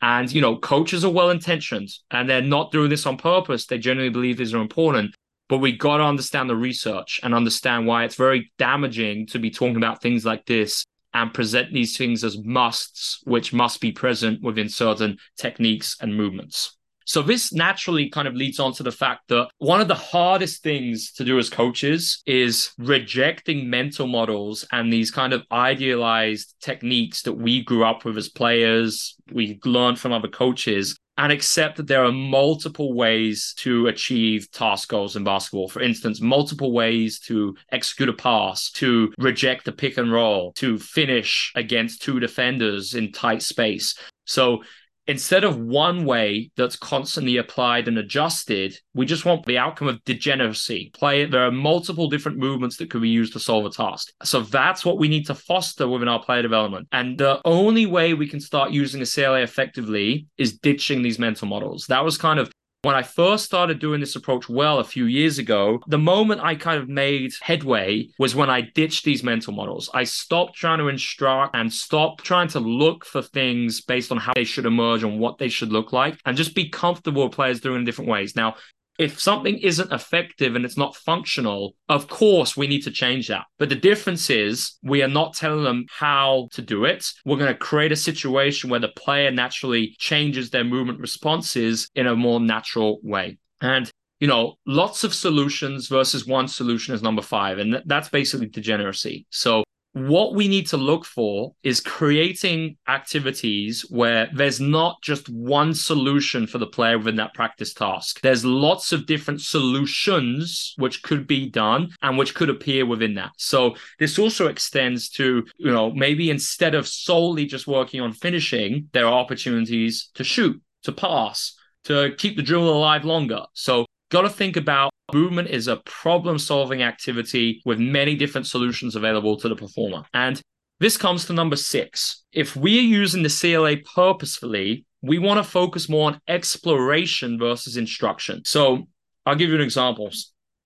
And, 0.00 0.32
you 0.32 0.40
know, 0.40 0.56
coaches 0.56 1.04
are 1.04 1.12
well 1.12 1.28
intentioned 1.28 1.90
and 2.10 2.30
they're 2.30 2.40
not 2.40 2.72
doing 2.72 2.88
this 2.88 3.04
on 3.04 3.18
purpose. 3.18 3.66
They 3.66 3.76
genuinely 3.76 4.10
believe 4.10 4.38
these 4.38 4.54
are 4.54 4.62
important 4.62 5.14
but 5.50 5.58
we 5.58 5.72
got 5.72 5.96
to 5.96 6.04
understand 6.04 6.48
the 6.48 6.54
research 6.54 7.18
and 7.24 7.34
understand 7.34 7.84
why 7.84 8.04
it's 8.04 8.14
very 8.14 8.52
damaging 8.56 9.26
to 9.26 9.40
be 9.40 9.50
talking 9.50 9.76
about 9.76 10.00
things 10.00 10.24
like 10.24 10.46
this 10.46 10.84
and 11.12 11.34
present 11.34 11.74
these 11.74 11.98
things 11.98 12.22
as 12.22 12.38
musts, 12.38 13.18
which 13.24 13.52
must 13.52 13.80
be 13.80 13.90
present 13.90 14.40
within 14.42 14.68
certain 14.68 15.18
techniques 15.36 15.96
and 16.00 16.16
movements. 16.16 16.76
So 17.04 17.20
this 17.20 17.52
naturally 17.52 18.08
kind 18.08 18.28
of 18.28 18.36
leads 18.36 18.60
on 18.60 18.72
to 18.74 18.84
the 18.84 18.92
fact 18.92 19.22
that 19.30 19.48
one 19.58 19.80
of 19.80 19.88
the 19.88 19.96
hardest 19.96 20.62
things 20.62 21.10
to 21.14 21.24
do 21.24 21.36
as 21.40 21.50
coaches 21.50 22.22
is 22.26 22.70
rejecting 22.78 23.68
mental 23.68 24.06
models 24.06 24.64
and 24.70 24.92
these 24.92 25.10
kind 25.10 25.32
of 25.32 25.42
idealized 25.50 26.54
techniques 26.60 27.22
that 27.22 27.32
we 27.32 27.64
grew 27.64 27.84
up 27.84 28.04
with 28.04 28.16
as 28.16 28.28
players, 28.28 29.16
we 29.32 29.58
learned 29.64 29.98
from 29.98 30.12
other 30.12 30.28
coaches 30.28 30.96
and 31.20 31.30
accept 31.30 31.76
that 31.76 31.86
there 31.86 32.02
are 32.02 32.12
multiple 32.12 32.94
ways 32.94 33.52
to 33.58 33.88
achieve 33.88 34.50
task 34.52 34.88
goals 34.88 35.16
in 35.16 35.22
basketball. 35.22 35.68
For 35.68 35.82
instance, 35.82 36.22
multiple 36.22 36.72
ways 36.72 37.20
to 37.26 37.54
execute 37.70 38.08
a 38.08 38.14
pass, 38.14 38.70
to 38.72 39.12
reject 39.18 39.66
the 39.66 39.72
pick 39.72 39.98
and 39.98 40.10
roll, 40.10 40.52
to 40.54 40.78
finish 40.78 41.52
against 41.54 42.00
two 42.00 42.20
defenders 42.20 42.94
in 42.94 43.12
tight 43.12 43.42
space. 43.42 43.98
So 44.24 44.62
instead 45.06 45.44
of 45.44 45.58
one 45.58 46.04
way 46.04 46.50
that's 46.56 46.76
constantly 46.76 47.36
applied 47.36 47.88
and 47.88 47.98
adjusted, 47.98 48.76
we 48.94 49.06
just 49.06 49.24
want 49.24 49.44
the 49.46 49.58
outcome 49.58 49.88
of 49.88 50.02
degeneracy. 50.04 50.90
Play 50.94 51.24
there 51.24 51.46
are 51.46 51.50
multiple 51.50 52.08
different 52.08 52.38
movements 52.38 52.76
that 52.76 52.90
could 52.90 53.02
be 53.02 53.08
used 53.08 53.32
to 53.32 53.40
solve 53.40 53.64
a 53.64 53.70
task. 53.70 54.12
So 54.22 54.42
that's 54.42 54.84
what 54.84 54.98
we 54.98 55.08
need 55.08 55.26
to 55.26 55.34
foster 55.34 55.88
within 55.88 56.08
our 56.08 56.22
player 56.22 56.42
development. 56.42 56.88
And 56.92 57.18
the 57.18 57.40
only 57.44 57.86
way 57.86 58.14
we 58.14 58.28
can 58.28 58.40
start 58.40 58.70
using 58.70 59.02
a 59.02 59.06
CLA 59.06 59.40
effectively 59.40 60.26
is 60.38 60.58
ditching 60.58 61.02
these 61.02 61.18
mental 61.18 61.48
models. 61.48 61.86
That 61.88 62.04
was 62.04 62.16
kind 62.16 62.38
of 62.38 62.52
when 62.82 62.94
I 62.94 63.02
first 63.02 63.44
started 63.44 63.78
doing 63.78 64.00
this 64.00 64.16
approach 64.16 64.48
well 64.48 64.78
a 64.78 64.84
few 64.84 65.04
years 65.04 65.38
ago, 65.38 65.80
the 65.86 65.98
moment 65.98 66.40
I 66.40 66.54
kind 66.54 66.80
of 66.80 66.88
made 66.88 67.32
headway 67.42 68.08
was 68.18 68.34
when 68.34 68.48
I 68.48 68.62
ditched 68.62 69.04
these 69.04 69.22
mental 69.22 69.52
models. 69.52 69.90
I 69.92 70.04
stopped 70.04 70.56
trying 70.56 70.78
to 70.78 70.88
instruct 70.88 71.54
and 71.54 71.70
stopped 71.70 72.24
trying 72.24 72.48
to 72.48 72.60
look 72.60 73.04
for 73.04 73.20
things 73.20 73.82
based 73.82 74.10
on 74.10 74.18
how 74.18 74.32
they 74.34 74.44
should 74.44 74.64
emerge 74.64 75.04
and 75.04 75.20
what 75.20 75.36
they 75.36 75.48
should 75.48 75.72
look 75.72 75.92
like 75.92 76.18
and 76.24 76.36
just 76.36 76.54
be 76.54 76.70
comfortable 76.70 77.24
with 77.24 77.32
players 77.32 77.60
doing 77.60 77.80
in 77.80 77.84
different 77.84 78.10
ways. 78.10 78.34
Now, 78.34 78.56
if 79.00 79.18
something 79.18 79.56
isn't 79.56 79.92
effective 79.92 80.54
and 80.54 80.64
it's 80.66 80.76
not 80.76 80.94
functional, 80.94 81.74
of 81.88 82.06
course 82.06 82.54
we 82.54 82.66
need 82.66 82.82
to 82.82 82.90
change 82.90 83.28
that. 83.28 83.46
But 83.58 83.70
the 83.70 83.74
difference 83.74 84.28
is 84.28 84.74
we 84.82 85.02
are 85.02 85.08
not 85.08 85.32
telling 85.32 85.64
them 85.64 85.86
how 85.88 86.48
to 86.52 86.60
do 86.60 86.84
it. 86.84 87.10
We're 87.24 87.38
going 87.38 87.52
to 87.52 87.58
create 87.58 87.92
a 87.92 87.96
situation 87.96 88.68
where 88.68 88.78
the 88.78 88.88
player 88.88 89.30
naturally 89.30 89.96
changes 89.98 90.50
their 90.50 90.64
movement 90.64 91.00
responses 91.00 91.88
in 91.94 92.06
a 92.06 92.14
more 92.14 92.40
natural 92.40 93.00
way. 93.02 93.38
And 93.62 93.90
you 94.18 94.28
know, 94.28 94.56
lots 94.66 95.02
of 95.02 95.14
solutions 95.14 95.88
versus 95.88 96.26
one 96.26 96.46
solution 96.46 96.94
is 96.94 97.00
number 97.00 97.22
five. 97.22 97.58
And 97.58 97.82
that's 97.86 98.10
basically 98.10 98.48
degeneracy. 98.48 99.24
So 99.30 99.64
what 99.92 100.34
we 100.34 100.46
need 100.46 100.68
to 100.68 100.76
look 100.76 101.04
for 101.04 101.52
is 101.62 101.80
creating 101.80 102.76
activities 102.88 103.84
where 103.90 104.28
there's 104.32 104.60
not 104.60 105.02
just 105.02 105.28
one 105.28 105.74
solution 105.74 106.46
for 106.46 106.58
the 106.58 106.66
player 106.66 106.96
within 106.96 107.16
that 107.16 107.34
practice 107.34 107.74
task. 107.74 108.20
There's 108.20 108.44
lots 108.44 108.92
of 108.92 109.06
different 109.06 109.40
solutions 109.40 110.74
which 110.76 111.02
could 111.02 111.26
be 111.26 111.50
done 111.50 111.88
and 112.02 112.16
which 112.16 112.34
could 112.34 112.50
appear 112.50 112.86
within 112.86 113.14
that. 113.14 113.32
So 113.36 113.74
this 113.98 114.18
also 114.18 114.46
extends 114.46 115.08
to, 115.10 115.44
you 115.56 115.72
know, 115.72 115.90
maybe 115.92 116.30
instead 116.30 116.74
of 116.76 116.86
solely 116.86 117.46
just 117.46 117.66
working 117.66 118.00
on 118.00 118.12
finishing, 118.12 118.88
there 118.92 119.06
are 119.06 119.12
opportunities 119.12 120.10
to 120.14 120.22
shoot, 120.22 120.60
to 120.84 120.92
pass, 120.92 121.56
to 121.84 122.14
keep 122.16 122.36
the 122.36 122.42
drill 122.42 122.68
alive 122.68 123.04
longer. 123.04 123.42
So 123.54 123.86
got 124.10 124.22
to 124.22 124.28
think 124.30 124.56
about 124.56 124.90
movement 125.12 125.48
is 125.48 125.68
a 125.68 125.76
problem 125.78 126.38
solving 126.38 126.82
activity 126.82 127.62
with 127.64 127.78
many 127.78 128.14
different 128.14 128.46
solutions 128.46 128.96
available 128.96 129.36
to 129.36 129.48
the 129.48 129.56
performer. 129.56 130.04
And 130.14 130.40
this 130.78 130.96
comes 130.96 131.26
to 131.26 131.32
number 131.32 131.56
six. 131.56 132.24
If 132.32 132.56
we're 132.56 132.82
using 132.82 133.22
the 133.22 133.28
CLA 133.28 133.76
purposefully, 133.94 134.84
we 135.02 135.18
want 135.18 135.38
to 135.38 135.44
focus 135.44 135.88
more 135.88 136.12
on 136.12 136.20
exploration 136.28 137.38
versus 137.38 137.76
instruction. 137.76 138.42
So 138.44 138.86
I'll 139.26 139.36
give 139.36 139.50
you 139.50 139.56
an 139.56 139.60
example. 139.60 140.10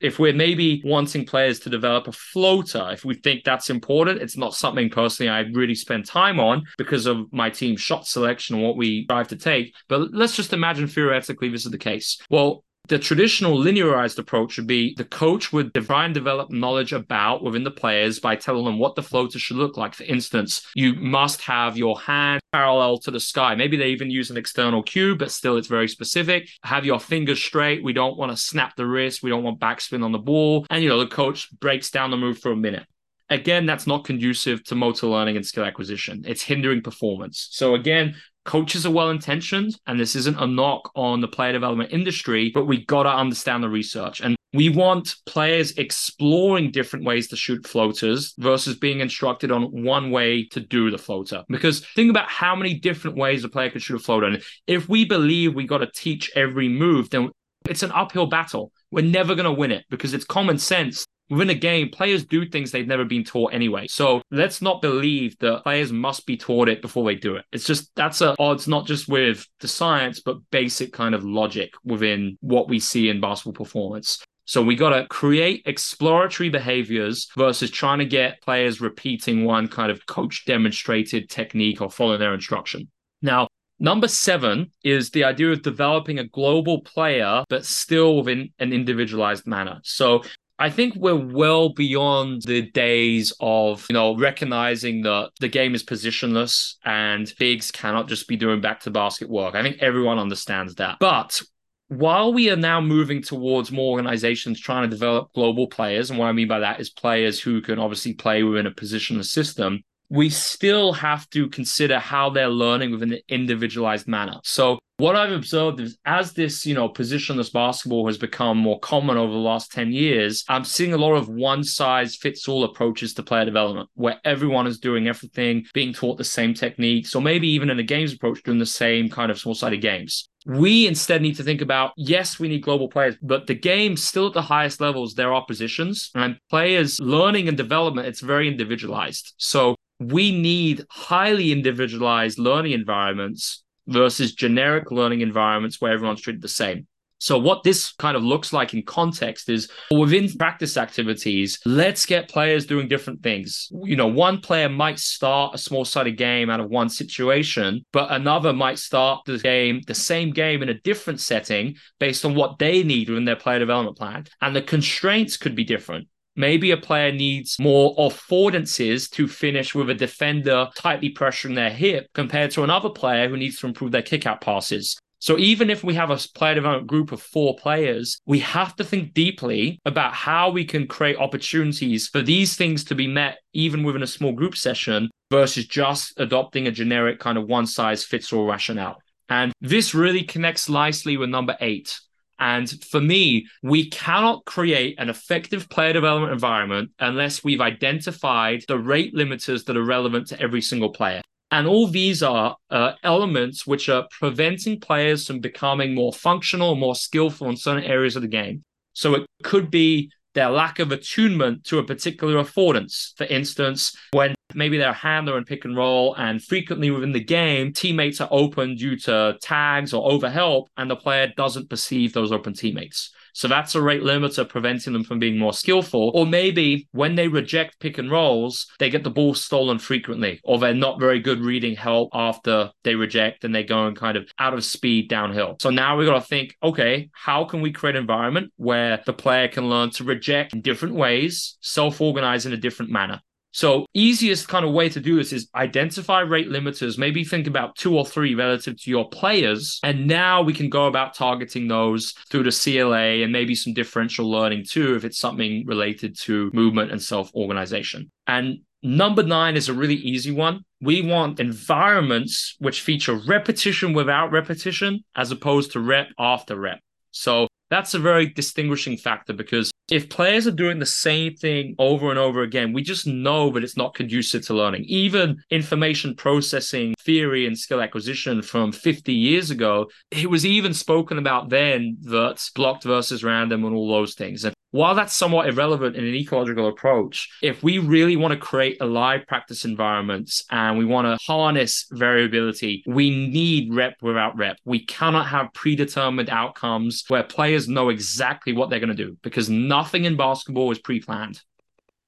If 0.01 0.19
we're 0.19 0.35
maybe 0.35 0.83
wanting 0.85 1.25
players 1.25 1.61
to 1.61 1.71
develop 1.71 2.09
a 2.09 2.13
floater, 2.13 2.91
if 2.93 3.05
we 3.05 3.15
think 3.15 3.45
that's 3.45 3.71
important, 3.71 4.21
it's 4.21 4.37
not 4.37 4.55
something 4.55 4.91
personally 4.91 5.31
I 5.31 5.41
really 5.41 5.75
spend 5.75 6.05
time 6.05 6.39
on 6.39 6.65
because 6.77 7.07
of 7.07 7.33
my 7.33 7.49
team 7.49 7.77
shot 7.77 8.07
selection 8.07 8.57
and 8.57 8.65
what 8.65 8.77
we 8.77 9.07
drive 9.07 9.29
to 9.29 9.37
take. 9.37 9.75
But 9.89 10.13
let's 10.13 10.37
just 10.37 10.53
imagine 10.53 10.89
theoretically 10.89 11.49
this 11.49 11.65
is 11.65 11.73
the 11.73 11.79
case. 11.79 12.21
Well, 12.29 12.65
the 12.89 12.99
traditional 12.99 13.57
linearized 13.57 14.19
approach 14.19 14.57
would 14.59 14.67
be 14.67 14.95
the 14.97 15.05
coach 15.05 15.53
would 15.53 15.73
and 15.75 16.15
develop 16.15 16.51
knowledge 16.51 16.93
about 16.93 17.43
within 17.43 17.65
the 17.65 17.71
players 17.71 18.19
by 18.21 18.37
telling 18.37 18.65
them 18.65 18.79
what 18.79 18.95
the 18.95 19.03
floater 19.03 19.39
should 19.39 19.57
look 19.57 19.77
like. 19.77 19.95
For 19.95 20.05
instance, 20.05 20.67
you 20.75 20.95
must 20.95 21.41
have 21.43 21.79
your 21.79 21.99
hand 21.99 22.41
parallel 22.53 22.99
to 22.99 23.11
the 23.11 23.21
sky. 23.21 23.55
Maybe 23.55 23.77
they 23.77 23.89
even 23.89 24.11
use 24.11 24.31
an 24.31 24.37
external 24.37 24.83
cue, 24.83 25.17
but 25.17 25.31
still 25.31 25.57
it's 25.57 25.69
very 25.69 25.89
specific. 25.89 26.49
Have 26.63 26.85
your 26.85 27.01
fingers 27.01 27.43
straight. 27.43 27.83
We 27.83 27.93
don't 27.93 28.19
want 28.19 28.33
to 28.33 28.37
snap 28.37 28.77
the 28.77 28.87
wrist. 28.87 29.23
We 29.23 29.31
don't 29.31 29.45
want 29.45 29.61
backspin 29.61 30.05
on 30.05 30.13
the 30.13 30.19
ball. 30.19 30.67
And, 30.69 30.83
you 30.83 30.89
know, 30.89 30.99
the 30.99 31.07
coach 31.07 31.49
breaks 31.59 31.91
down 31.91 32.11
the 32.11 32.17
move 32.17 32.39
for 32.39 32.53
a 32.53 32.57
minute. 32.57 32.85
Again, 33.31 33.65
that's 33.65 33.87
not 33.87 34.05
conducive 34.05 34.63
to 34.65 34.75
motor 34.75 35.07
learning 35.07 35.37
and 35.37 35.47
skill 35.47 35.65
acquisition. 35.65 36.25
It's 36.27 36.43
hindering 36.43 36.83
performance. 36.83 37.49
So 37.53 37.75
again, 37.75 38.17
coaches 38.45 38.87
are 38.87 38.91
well 38.91 39.11
intentioned, 39.11 39.79
and 39.87 39.99
this 39.99 40.15
isn't 40.15 40.39
a 40.39 40.47
knock 40.47 40.91
on 40.95 41.21
the 41.21 41.29
player 41.29 41.53
development 41.53 41.93
industry, 41.93 42.51
but 42.53 42.67
we 42.67 42.85
got 42.85 43.05
to 43.05 43.11
understand 43.11 43.63
the 43.63 43.69
research. 43.69 44.21
And 44.21 44.37
we 44.53 44.69
want 44.69 45.17
players 45.27 45.73
exploring 45.73 46.71
different 46.71 47.05
ways 47.05 47.29
to 47.29 47.37
shoot 47.37 47.67
floaters 47.67 48.35
versus 48.39 48.77
being 48.77 49.01
instructed 49.01 49.51
on 49.51 49.65
one 49.83 50.11
way 50.11 50.47
to 50.49 50.61
do 50.61 50.91
the 50.91 50.99
floater. 50.99 51.43
Because 51.49 51.85
think 51.97 52.09
about 52.09 52.29
how 52.29 52.55
many 52.55 52.75
different 52.75 53.17
ways 53.17 53.43
a 53.43 53.49
player 53.49 53.71
could 53.71 53.83
shoot 53.83 53.97
a 53.97 53.99
floater. 53.99 54.27
And 54.27 54.43
if 54.69 54.89
we 54.89 55.05
believe 55.05 55.55
we 55.55 55.67
got 55.67 55.79
to 55.79 55.91
teach 55.93 56.31
every 56.37 56.69
move, 56.69 57.11
then 57.11 57.31
it's 57.69 57.83
an 57.83 57.91
uphill 57.93 58.27
battle. 58.27 58.71
We're 58.93 59.05
never 59.05 59.35
going 59.35 59.45
to 59.45 59.53
win 59.53 59.73
it 59.73 59.87
because 59.91 60.15
it's 60.15 60.25
common 60.25 60.59
sense 60.59 61.05
within 61.31 61.51
a 61.51 61.55
game, 61.55 61.89
players 61.89 62.25
do 62.25 62.47
things 62.47 62.71
they've 62.71 62.87
never 62.87 63.05
been 63.05 63.25
taught 63.25 63.55
anyway. 63.55 63.87
So 63.87 64.23
let's 64.31 64.61
not 64.61 64.83
believe 64.83 65.39
that 65.39 65.63
players 65.63 65.93
must 65.93 66.27
be 66.27 66.37
taught 66.37 66.69
it 66.69 66.83
before 66.83 67.05
they 67.05 67.15
do 67.15 67.37
it. 67.37 67.45
It's 67.53 67.67
just 67.67 67.91
that's 67.95 68.23
at 68.23 68.37
odds 68.39 68.69
not 68.69 68.87
just 68.87 69.09
with 69.09 69.47
the 69.61 69.69
science, 69.69 70.21
but 70.21 70.39
basic 70.51 70.93
kind 70.93 71.15
of 71.15 71.25
logic 71.25 71.73
within 71.85 72.37
what 72.41 72.69
we 72.69 72.79
see 72.79 73.09
in 73.09 73.21
basketball 73.21 73.65
performance. 73.65 74.23
So 74.47 74.63
we 74.63 74.77
got 74.77 74.91
to 74.91 75.07
create 75.07 75.63
exploratory 75.65 76.51
behaviors 76.51 77.29
versus 77.35 77.71
trying 77.71 77.99
to 78.01 78.05
get 78.05 78.43
players 78.43 78.81
repeating 78.81 79.45
one 79.45 79.69
kind 79.69 79.91
of 79.91 80.05
coach 80.07 80.45
demonstrated 80.45 81.31
technique 81.31 81.81
or 81.81 81.91
following 81.91 82.21
their 82.21 82.35
instruction. 82.35 82.89
Now, 83.23 83.49
Number 83.81 84.07
seven 84.07 84.71
is 84.85 85.11
the 85.11 85.25
idea 85.25 85.51
of 85.51 85.63
developing 85.63 86.21
a 86.21 86.29
global 86.29 86.83
player, 86.83 87.43
but 87.49 87.67
still 87.67 88.19
within 88.19 88.51
an 88.61 88.73
individualized 88.73 89.49
manner. 89.49 89.81
So 89.83 90.23
I 90.65 90.71
think 90.71 90.95
we're 90.97 91.15
well 91.15 91.75
beyond 91.75 92.41
the 92.41 92.63
days 92.63 93.35
of, 93.39 93.85
you 93.91 93.93
know, 93.93 94.17
recognizing 94.17 95.03
that 95.03 95.33
the 95.39 95.49
game 95.49 95.75
is 95.75 95.85
positionless 95.85 96.77
and 96.87 97.31
bigs 97.39 97.71
cannot 97.71 98.09
just 98.09 98.27
be 98.27 98.37
doing 98.37 98.63
back 98.63 98.81
to 98.81 98.91
basket 98.91 99.29
work. 99.29 99.55
I 99.55 99.63
think 99.63 99.83
everyone 99.83 100.19
understands 100.19 100.77
that. 100.77 100.97
But 101.01 101.43
while 101.89 102.33
we 102.33 102.49
are 102.49 102.57
now 102.57 102.81
moving 102.81 103.23
towards 103.23 103.71
more 103.71 103.91
organizations 103.91 104.59
trying 104.59 104.89
to 104.89 104.97
develop 104.97 105.35
global 105.35 105.67
players, 105.67 106.09
and 106.09 106.19
what 106.19 106.29
I 106.29 106.33
mean 106.33 106.49
by 106.49 106.61
that 106.61 106.81
is 106.81 106.89
players 106.89 107.39
who 107.39 107.61
can 107.61 107.79
obviously 107.79 108.15
play 108.15 108.43
within 108.43 108.67
a 108.67 108.71
positionless 108.71 109.27
system, 109.27 109.83
we 110.09 110.31
still 110.31 110.95
have 110.95 111.29
to 111.29 111.51
consider 111.51 111.99
how 111.99 112.31
they're 112.31 112.49
learning 112.49 112.91
within 112.91 113.13
an 113.13 113.21
individualized 113.29 114.09
manner. 114.09 114.41
So 114.45 114.79
what 114.97 115.17
I've 115.17 115.33
observed 115.33 115.81
is 115.81 115.99
as 116.05 116.33
this, 116.33 116.65
you 116.65 116.75
know, 116.75 116.89
positionless 116.89 117.53
basketball 117.53 118.07
has 118.07 118.17
become 118.17 118.57
more 118.57 118.79
common 118.79 119.17
over 119.17 119.33
the 119.33 119.39
last 119.39 119.73
10 119.73 119.91
years, 119.93 120.45
I'm 120.49 120.65
seeing 120.65 120.93
a 120.93 120.99
lot 120.99 121.15
of 121.15 121.29
one 121.29 121.65
size 121.65 122.15
fits 122.15 122.47
all 122.47 122.63
approaches 122.63 123.13
to 123.15 123.23
player 123.25 123.45
development 123.45 123.89
where 123.95 124.21
everyone 124.25 124.69
is 124.69 124.79
doing 124.79 125.09
everything, 125.09 125.67
being 125.75 125.93
taught 125.93 126.17
the 126.17 126.25
same 126.25 126.55
techniques, 126.55 127.15
or 127.15 127.23
maybe 127.23 127.49
even 127.49 127.71
in 127.71 127.79
a 127.81 127.83
games 127.83 128.13
approach, 128.13 128.43
doing 128.45 128.59
the 128.59 128.67
same 128.67 129.09
kind 129.09 129.33
of 129.33 129.39
small 129.39 129.55
sided 129.55 129.81
games. 129.81 130.29
We 130.47 130.87
instead 130.87 131.23
need 131.23 131.37
to 131.37 131.43
think 131.43 131.61
about 131.61 131.93
yes, 131.97 132.39
we 132.39 132.49
need 132.49 132.63
global 132.63 132.89
players, 132.89 133.17
but 133.21 133.47
the 133.49 133.55
game 133.55 133.97
still 133.97 134.29
at 134.29 134.35
the 134.35 134.43
highest 134.43 134.81
levels, 134.81 135.15
there 135.15 135.33
are 135.33 135.45
positions 135.45 136.11
and 136.15 136.39
players 136.51 137.01
learning 137.01 137.49
and 137.49 137.57
development, 137.57 138.07
it's 138.07 138.21
very 138.21 138.47
individualized. 138.47 139.35
So 139.39 139.75
we 139.99 140.39
need 140.39 140.85
highly 140.91 141.51
individualized 141.51 142.39
learning 142.39 142.73
environments 142.73 143.64
versus 143.87 144.35
generic 144.35 144.91
learning 144.91 145.21
environments 145.21 145.81
where 145.81 145.93
everyone's 145.93 146.21
treated 146.21 146.43
the 146.43 146.49
same. 146.49 146.87
So, 147.25 147.39
what 147.39 147.63
this 147.63 147.93
kind 147.93 148.19
of 148.19 148.23
looks 148.23 148.53
like 148.53 148.75
in 148.75 148.83
context 148.83 149.49
is 149.49 149.71
within 149.91 150.31
practice 150.37 150.77
activities, 150.77 151.59
let's 151.65 152.05
get 152.05 152.29
players 152.29 152.67
doing 152.67 152.87
different 152.87 153.23
things. 153.23 153.69
You 153.83 153.97
know, 153.97 154.09
one 154.09 154.41
player 154.41 154.69
might 154.69 154.99
start 154.99 155.55
a 155.55 155.59
small 155.59 155.87
sided 155.87 156.19
game 156.19 156.51
out 156.51 156.61
of 156.61 156.69
one 156.69 156.91
situation, 156.91 157.83
but 157.93 158.13
another 158.13 158.53
might 158.53 158.79
start 158.79 159.25
the 159.25 159.39
game, 159.39 159.81
the 159.87 159.95
same 159.95 160.33
game 160.33 160.63
in 160.63 160.69
a 160.69 160.81
different 160.81 161.19
setting 161.19 161.77
based 161.99 162.27
on 162.27 162.35
what 162.35 162.59
they 162.59 162.83
need 162.83 163.09
within 163.09 163.25
their 163.25 163.37
player 163.37 163.59
development 163.59 163.97
plan. 163.97 164.27
And 164.43 164.55
the 164.55 164.61
constraints 164.61 165.39
could 165.39 165.55
be 165.55 165.65
different. 165.65 166.09
Maybe 166.37 166.73
a 166.73 166.77
player 166.77 167.13
needs 167.13 167.59
more 167.59 167.95
affordances 167.97 169.11
to 169.13 169.29
finish 169.29 169.75
with 169.75 169.91
a 169.91 169.95
defender 169.95 170.69
tightly 170.77 171.13
pressuring 171.13 171.55
their 171.55 171.71
hip 171.71 172.09
compared 172.13 172.51
to 172.53 172.65
another 172.65 172.91
player 172.91 173.29
who 173.29 173.37
needs 173.37 173.59
to 173.61 173.67
improve 173.67 173.93
their 173.93 174.03
kick 174.03 174.27
out 174.27 174.41
passes. 174.41 174.99
So 175.21 175.39
even 175.39 175.71
if 175.71 175.83
we 175.83 175.95
have 175.95 176.11
a 176.11 176.19
player 176.35 176.57
development 176.57 176.87
group 176.87 177.11
of 177.11 177.23
four 177.23 177.57
players, 177.57 178.19
we 178.27 178.41
have 178.41 178.77
to 178.77 178.85
think 178.85 179.15
deeply 179.15 179.81
about 179.87 180.13
how 180.13 180.51
we 180.51 180.67
can 180.67 180.87
create 180.87 181.17
opportunities 181.17 182.09
for 182.09 182.21
these 182.21 182.57
things 182.57 182.85
to 182.85 182.95
be 182.95 183.07
met 183.07 183.39
even 183.55 183.85
within 183.85 184.03
a 184.03 184.07
small 184.07 184.33
group 184.33 184.55
session 184.55 185.09
versus 185.31 185.67
just 185.67 186.13
adopting 186.19 186.67
a 186.67 186.71
generic 186.71 187.21
kind 187.21 187.39
of 187.39 187.47
one 187.47 187.67
size 187.67 188.05
fits 188.05 188.33
all 188.33 188.45
rationale. 188.45 188.99
And 189.31 189.53
this 189.63 189.95
really 189.95 190.25
connects 190.25 190.69
nicely 190.69 191.17
with 191.17 191.31
number 191.31 191.57
eight, 191.61 191.99
and 192.39 192.69
for 192.85 193.01
me, 193.01 193.47
we 193.63 193.89
cannot 193.91 194.45
create 194.45 194.97
an 194.99 195.09
effective 195.09 195.69
player 195.69 195.93
development 195.93 196.33
environment 196.33 196.91
unless 196.99 197.45
we've 197.45 197.61
identified 197.61 198.65
the 198.69 198.79
rate 198.79 199.15
limiters 199.15 199.65
that 199.65 199.77
are 199.77 199.85
relevant 199.85 200.27
to 200.29 200.41
every 200.41 200.61
single 200.61 200.91
player. 200.91 201.23
And 201.51 201.67
all 201.67 201.87
these 201.87 202.23
are 202.23 202.57
uh, 202.71 202.93
elements 203.05 203.67
which 203.67 203.89
are 203.89 204.09
preventing 204.11 204.81
players 204.81 205.27
from 205.27 205.39
becoming 205.39 205.95
more 205.95 206.13
functional, 206.13 206.75
more 206.75 206.97
skillful 206.97 207.49
in 207.49 207.57
certain 207.57 207.85
areas 207.85 208.17
of 208.17 208.23
the 208.23 208.29
game. 208.29 208.65
So 208.93 209.15
it 209.15 209.27
could 209.43 209.71
be 209.71 210.11
their 210.35 210.51
lack 210.51 210.81
of 210.81 210.91
attunement 210.91 211.65
to 211.65 211.79
a 211.79 211.85
particular 211.85 212.43
affordance. 212.43 213.17
For 213.17 213.25
instance, 213.25 213.97
when 214.11 214.35
maybe 214.55 214.79
they're 214.79 214.91
a 214.91 214.95
handler 214.95 215.37
and 215.37 215.47
pick 215.47 215.65
and 215.65 215.77
roll, 215.77 216.15
and 216.15 216.43
frequently 216.43 216.91
within 216.91 217.13
the 217.13 217.23
game, 217.23 217.73
teammates 217.73 218.21
are 218.21 218.29
open 218.31 218.77
due 218.77 218.97
to 219.01 219.37
tags 219.41 219.93
or 219.93 220.11
overhelp, 220.11 220.67
and 220.77 220.91
the 220.91 220.97
player 220.97 221.33
doesn't 221.37 221.71
perceive 221.71 222.13
those 222.13 222.33
open 222.33 222.55
teammates. 222.55 223.13
So 223.35 223.49
that's 223.49 223.75
a 223.75 223.83
rate 223.83 224.03
limiter 224.03 224.49
preventing 224.49 224.93
them 224.93 225.03
from 225.03 225.19
being 225.19 225.39
more 225.39 225.53
skillful. 225.53 226.13
Or 226.15 226.25
maybe 226.25 226.89
when 226.93 227.17
they 227.17 227.27
reject 227.27 227.81
pick 227.81 227.99
and 227.99 228.09
rolls, 228.09 228.69
they 228.79 228.91
get 228.91 229.03
the 229.03 229.11
ball 229.11 229.35
stolen 229.35 229.81
frequently, 229.81 230.41
or 230.45 230.59
they're 230.59 230.73
not 230.73 231.01
very 231.01 231.19
good 231.19 231.41
reading 231.41 231.75
help 231.75 232.11
after 232.15 232.71
they 232.85 232.95
reject 232.95 233.43
and 233.43 233.53
they 233.53 233.65
go 233.65 233.89
and 233.89 233.97
kind 233.97 234.17
of 234.17 234.31
out 234.39 234.55
of 234.55 234.65
speed 234.65 235.09
downhill. 235.09 235.57
So 235.61 235.71
now 235.71 235.97
we've 235.97 236.07
got 236.09 236.21
to 236.21 236.27
think, 236.27 236.55
okay, 236.63 237.11
how 237.13 237.45
can 237.45 237.61
we 237.61 237.73
create 237.73 237.97
an 237.97 238.03
environment 238.03 238.53
where 238.57 239.03
the 239.05 239.13
player 239.13 239.49
can 239.49 239.69
learn 239.69 239.91
to 239.91 240.05
reject 240.05 240.55
in 240.55 240.61
different 240.61 240.95
ways, 240.95 241.59
self 241.61 242.01
organize 242.01 242.47
in 242.47 242.53
a 242.53 242.57
different 242.57 242.93
manner? 242.93 243.21
So 243.55 243.87
easiest 243.95 244.49
kind 244.49 244.65
of 244.65 244.73
way 244.73 244.89
to 244.89 245.01
do 245.01 245.15
this 245.15 245.33
is 245.33 245.49
identify 245.55 246.21
rate 246.21 246.49
limiters, 246.49 246.99
maybe 246.99 247.23
think 247.23 247.47
about 247.47 247.77
two 247.77 247.97
or 247.97 248.05
three 248.05 248.35
relative 248.35 248.77
to 248.83 248.91
your 248.91 249.09
players. 249.09 249.79
And 249.85 250.09
now 250.09 250.43
we 250.43 250.53
can 250.53 250.69
go 250.69 250.87
about 250.87 251.15
targeting 251.15 251.69
those 251.69 252.15
through 252.31 252.43
the 252.43 252.51
CLA 252.51 253.23
and 253.23 253.31
maybe 253.33 253.55
some 253.55 253.73
differential 253.73 254.29
learning 254.29 254.65
too, 254.69 254.97
if 254.97 255.05
it's 255.05 255.21
something 255.21 255.65
related 255.67 256.19
to 256.23 256.51
movement 256.53 256.91
and 256.91 257.01
self-organization. 257.01 258.11
And 258.27 258.59
Number 258.87 259.23
nine 259.23 259.57
is 259.57 259.71
a 259.71 259.73
really 259.73 259.95
easy 259.95 260.31
one. 260.31 260.61
We 260.83 261.01
want 261.01 261.41
environments 261.41 262.55
which 262.59 262.83
feature 262.83 263.15
repetition 263.15 263.95
without 263.95 264.31
repetition 264.31 265.05
as 265.17 265.31
opposed 265.31 265.73
to 265.73 265.81
rep 265.81 266.09
after 266.19 266.61
rep. 266.61 266.81
So 267.11 267.49
that's 267.71 267.95
a 267.95 267.99
very 267.99 268.27
distinguishing 268.27 268.97
factor 268.97 269.33
because 269.33 269.71
if 269.91 270.09
players 270.09 270.47
are 270.47 270.53
doing 270.53 270.79
the 270.79 270.87
same 270.87 271.35
thing 271.35 271.75
over 271.79 272.11
and 272.11 272.19
over 272.19 272.43
again, 272.43 272.73
we 272.73 272.83
just 272.83 273.07
know 273.07 273.51
that 273.51 273.65
it's 273.65 273.77
not 273.77 273.95
conducive 273.95 274.47
to 274.47 274.55
learning. 274.55 274.85
Even 274.85 275.43
information 275.51 276.15
processing 276.15 276.95
theory 277.01 277.47
and 277.47 277.59
skill 277.59 277.83
acquisition 277.83 278.41
from 278.43 278.73
50 278.73 279.13
years 279.13 279.51
ago, 279.51 279.87
it 280.11 280.31
was 280.31 280.47
even 280.47 280.73
spoken 280.73 281.19
about 281.19 281.51
then 281.51 281.99
that 282.03 282.43
blocked 282.55 282.85
versus 282.85 283.23
random 283.23 283.65
and 283.65 283.75
all 283.75 283.89
those 283.89 284.15
things. 284.15 284.45
And 284.45 284.55
while 284.75 284.97
that's 284.97 285.15
somewhat 285.15 285.47
irrelevant 285.47 285.95
in 285.95 286.05
an 286.05 286.17
ecological 286.17 286.67
approach, 286.67 287.29
if 287.41 287.63
we 287.63 287.79
really 287.79 288.17
want 288.17 288.33
to 288.33 288.37
create 288.37 288.77
alive 288.81 289.25
practice 289.29 289.65
environments 289.65 290.45
and 290.51 290.77
we 290.77 290.85
want 290.85 291.07
to 291.07 291.25
harness 291.25 291.87
variability, 291.93 292.83
we 292.85 293.09
need 293.09 293.73
rep 293.73 293.95
without 294.03 294.37
rep. 294.37 294.57
We 294.65 294.85
cannot 294.85 295.29
have 295.29 295.53
predetermined 295.55 296.29
outcomes 296.29 297.05
where 297.07 297.23
players 297.23 297.69
know 297.69 297.89
exactly 297.89 298.53
what 298.53 298.69
they're 298.69 298.81
going 298.81 298.89
to 298.89 298.97
do 298.97 299.17
because 299.23 299.49
nothing 299.49 300.07
in 300.07 300.17
basketball 300.17 300.73
is 300.73 300.81
pre 300.81 300.99
planned. 300.99 301.41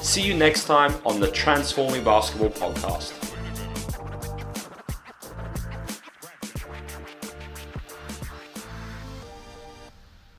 See 0.00 0.22
you 0.22 0.34
next 0.34 0.66
time 0.66 0.94
on 1.04 1.18
the 1.18 1.32
Transforming 1.32 2.04
Basketball 2.04 2.50
podcast. 2.50 3.17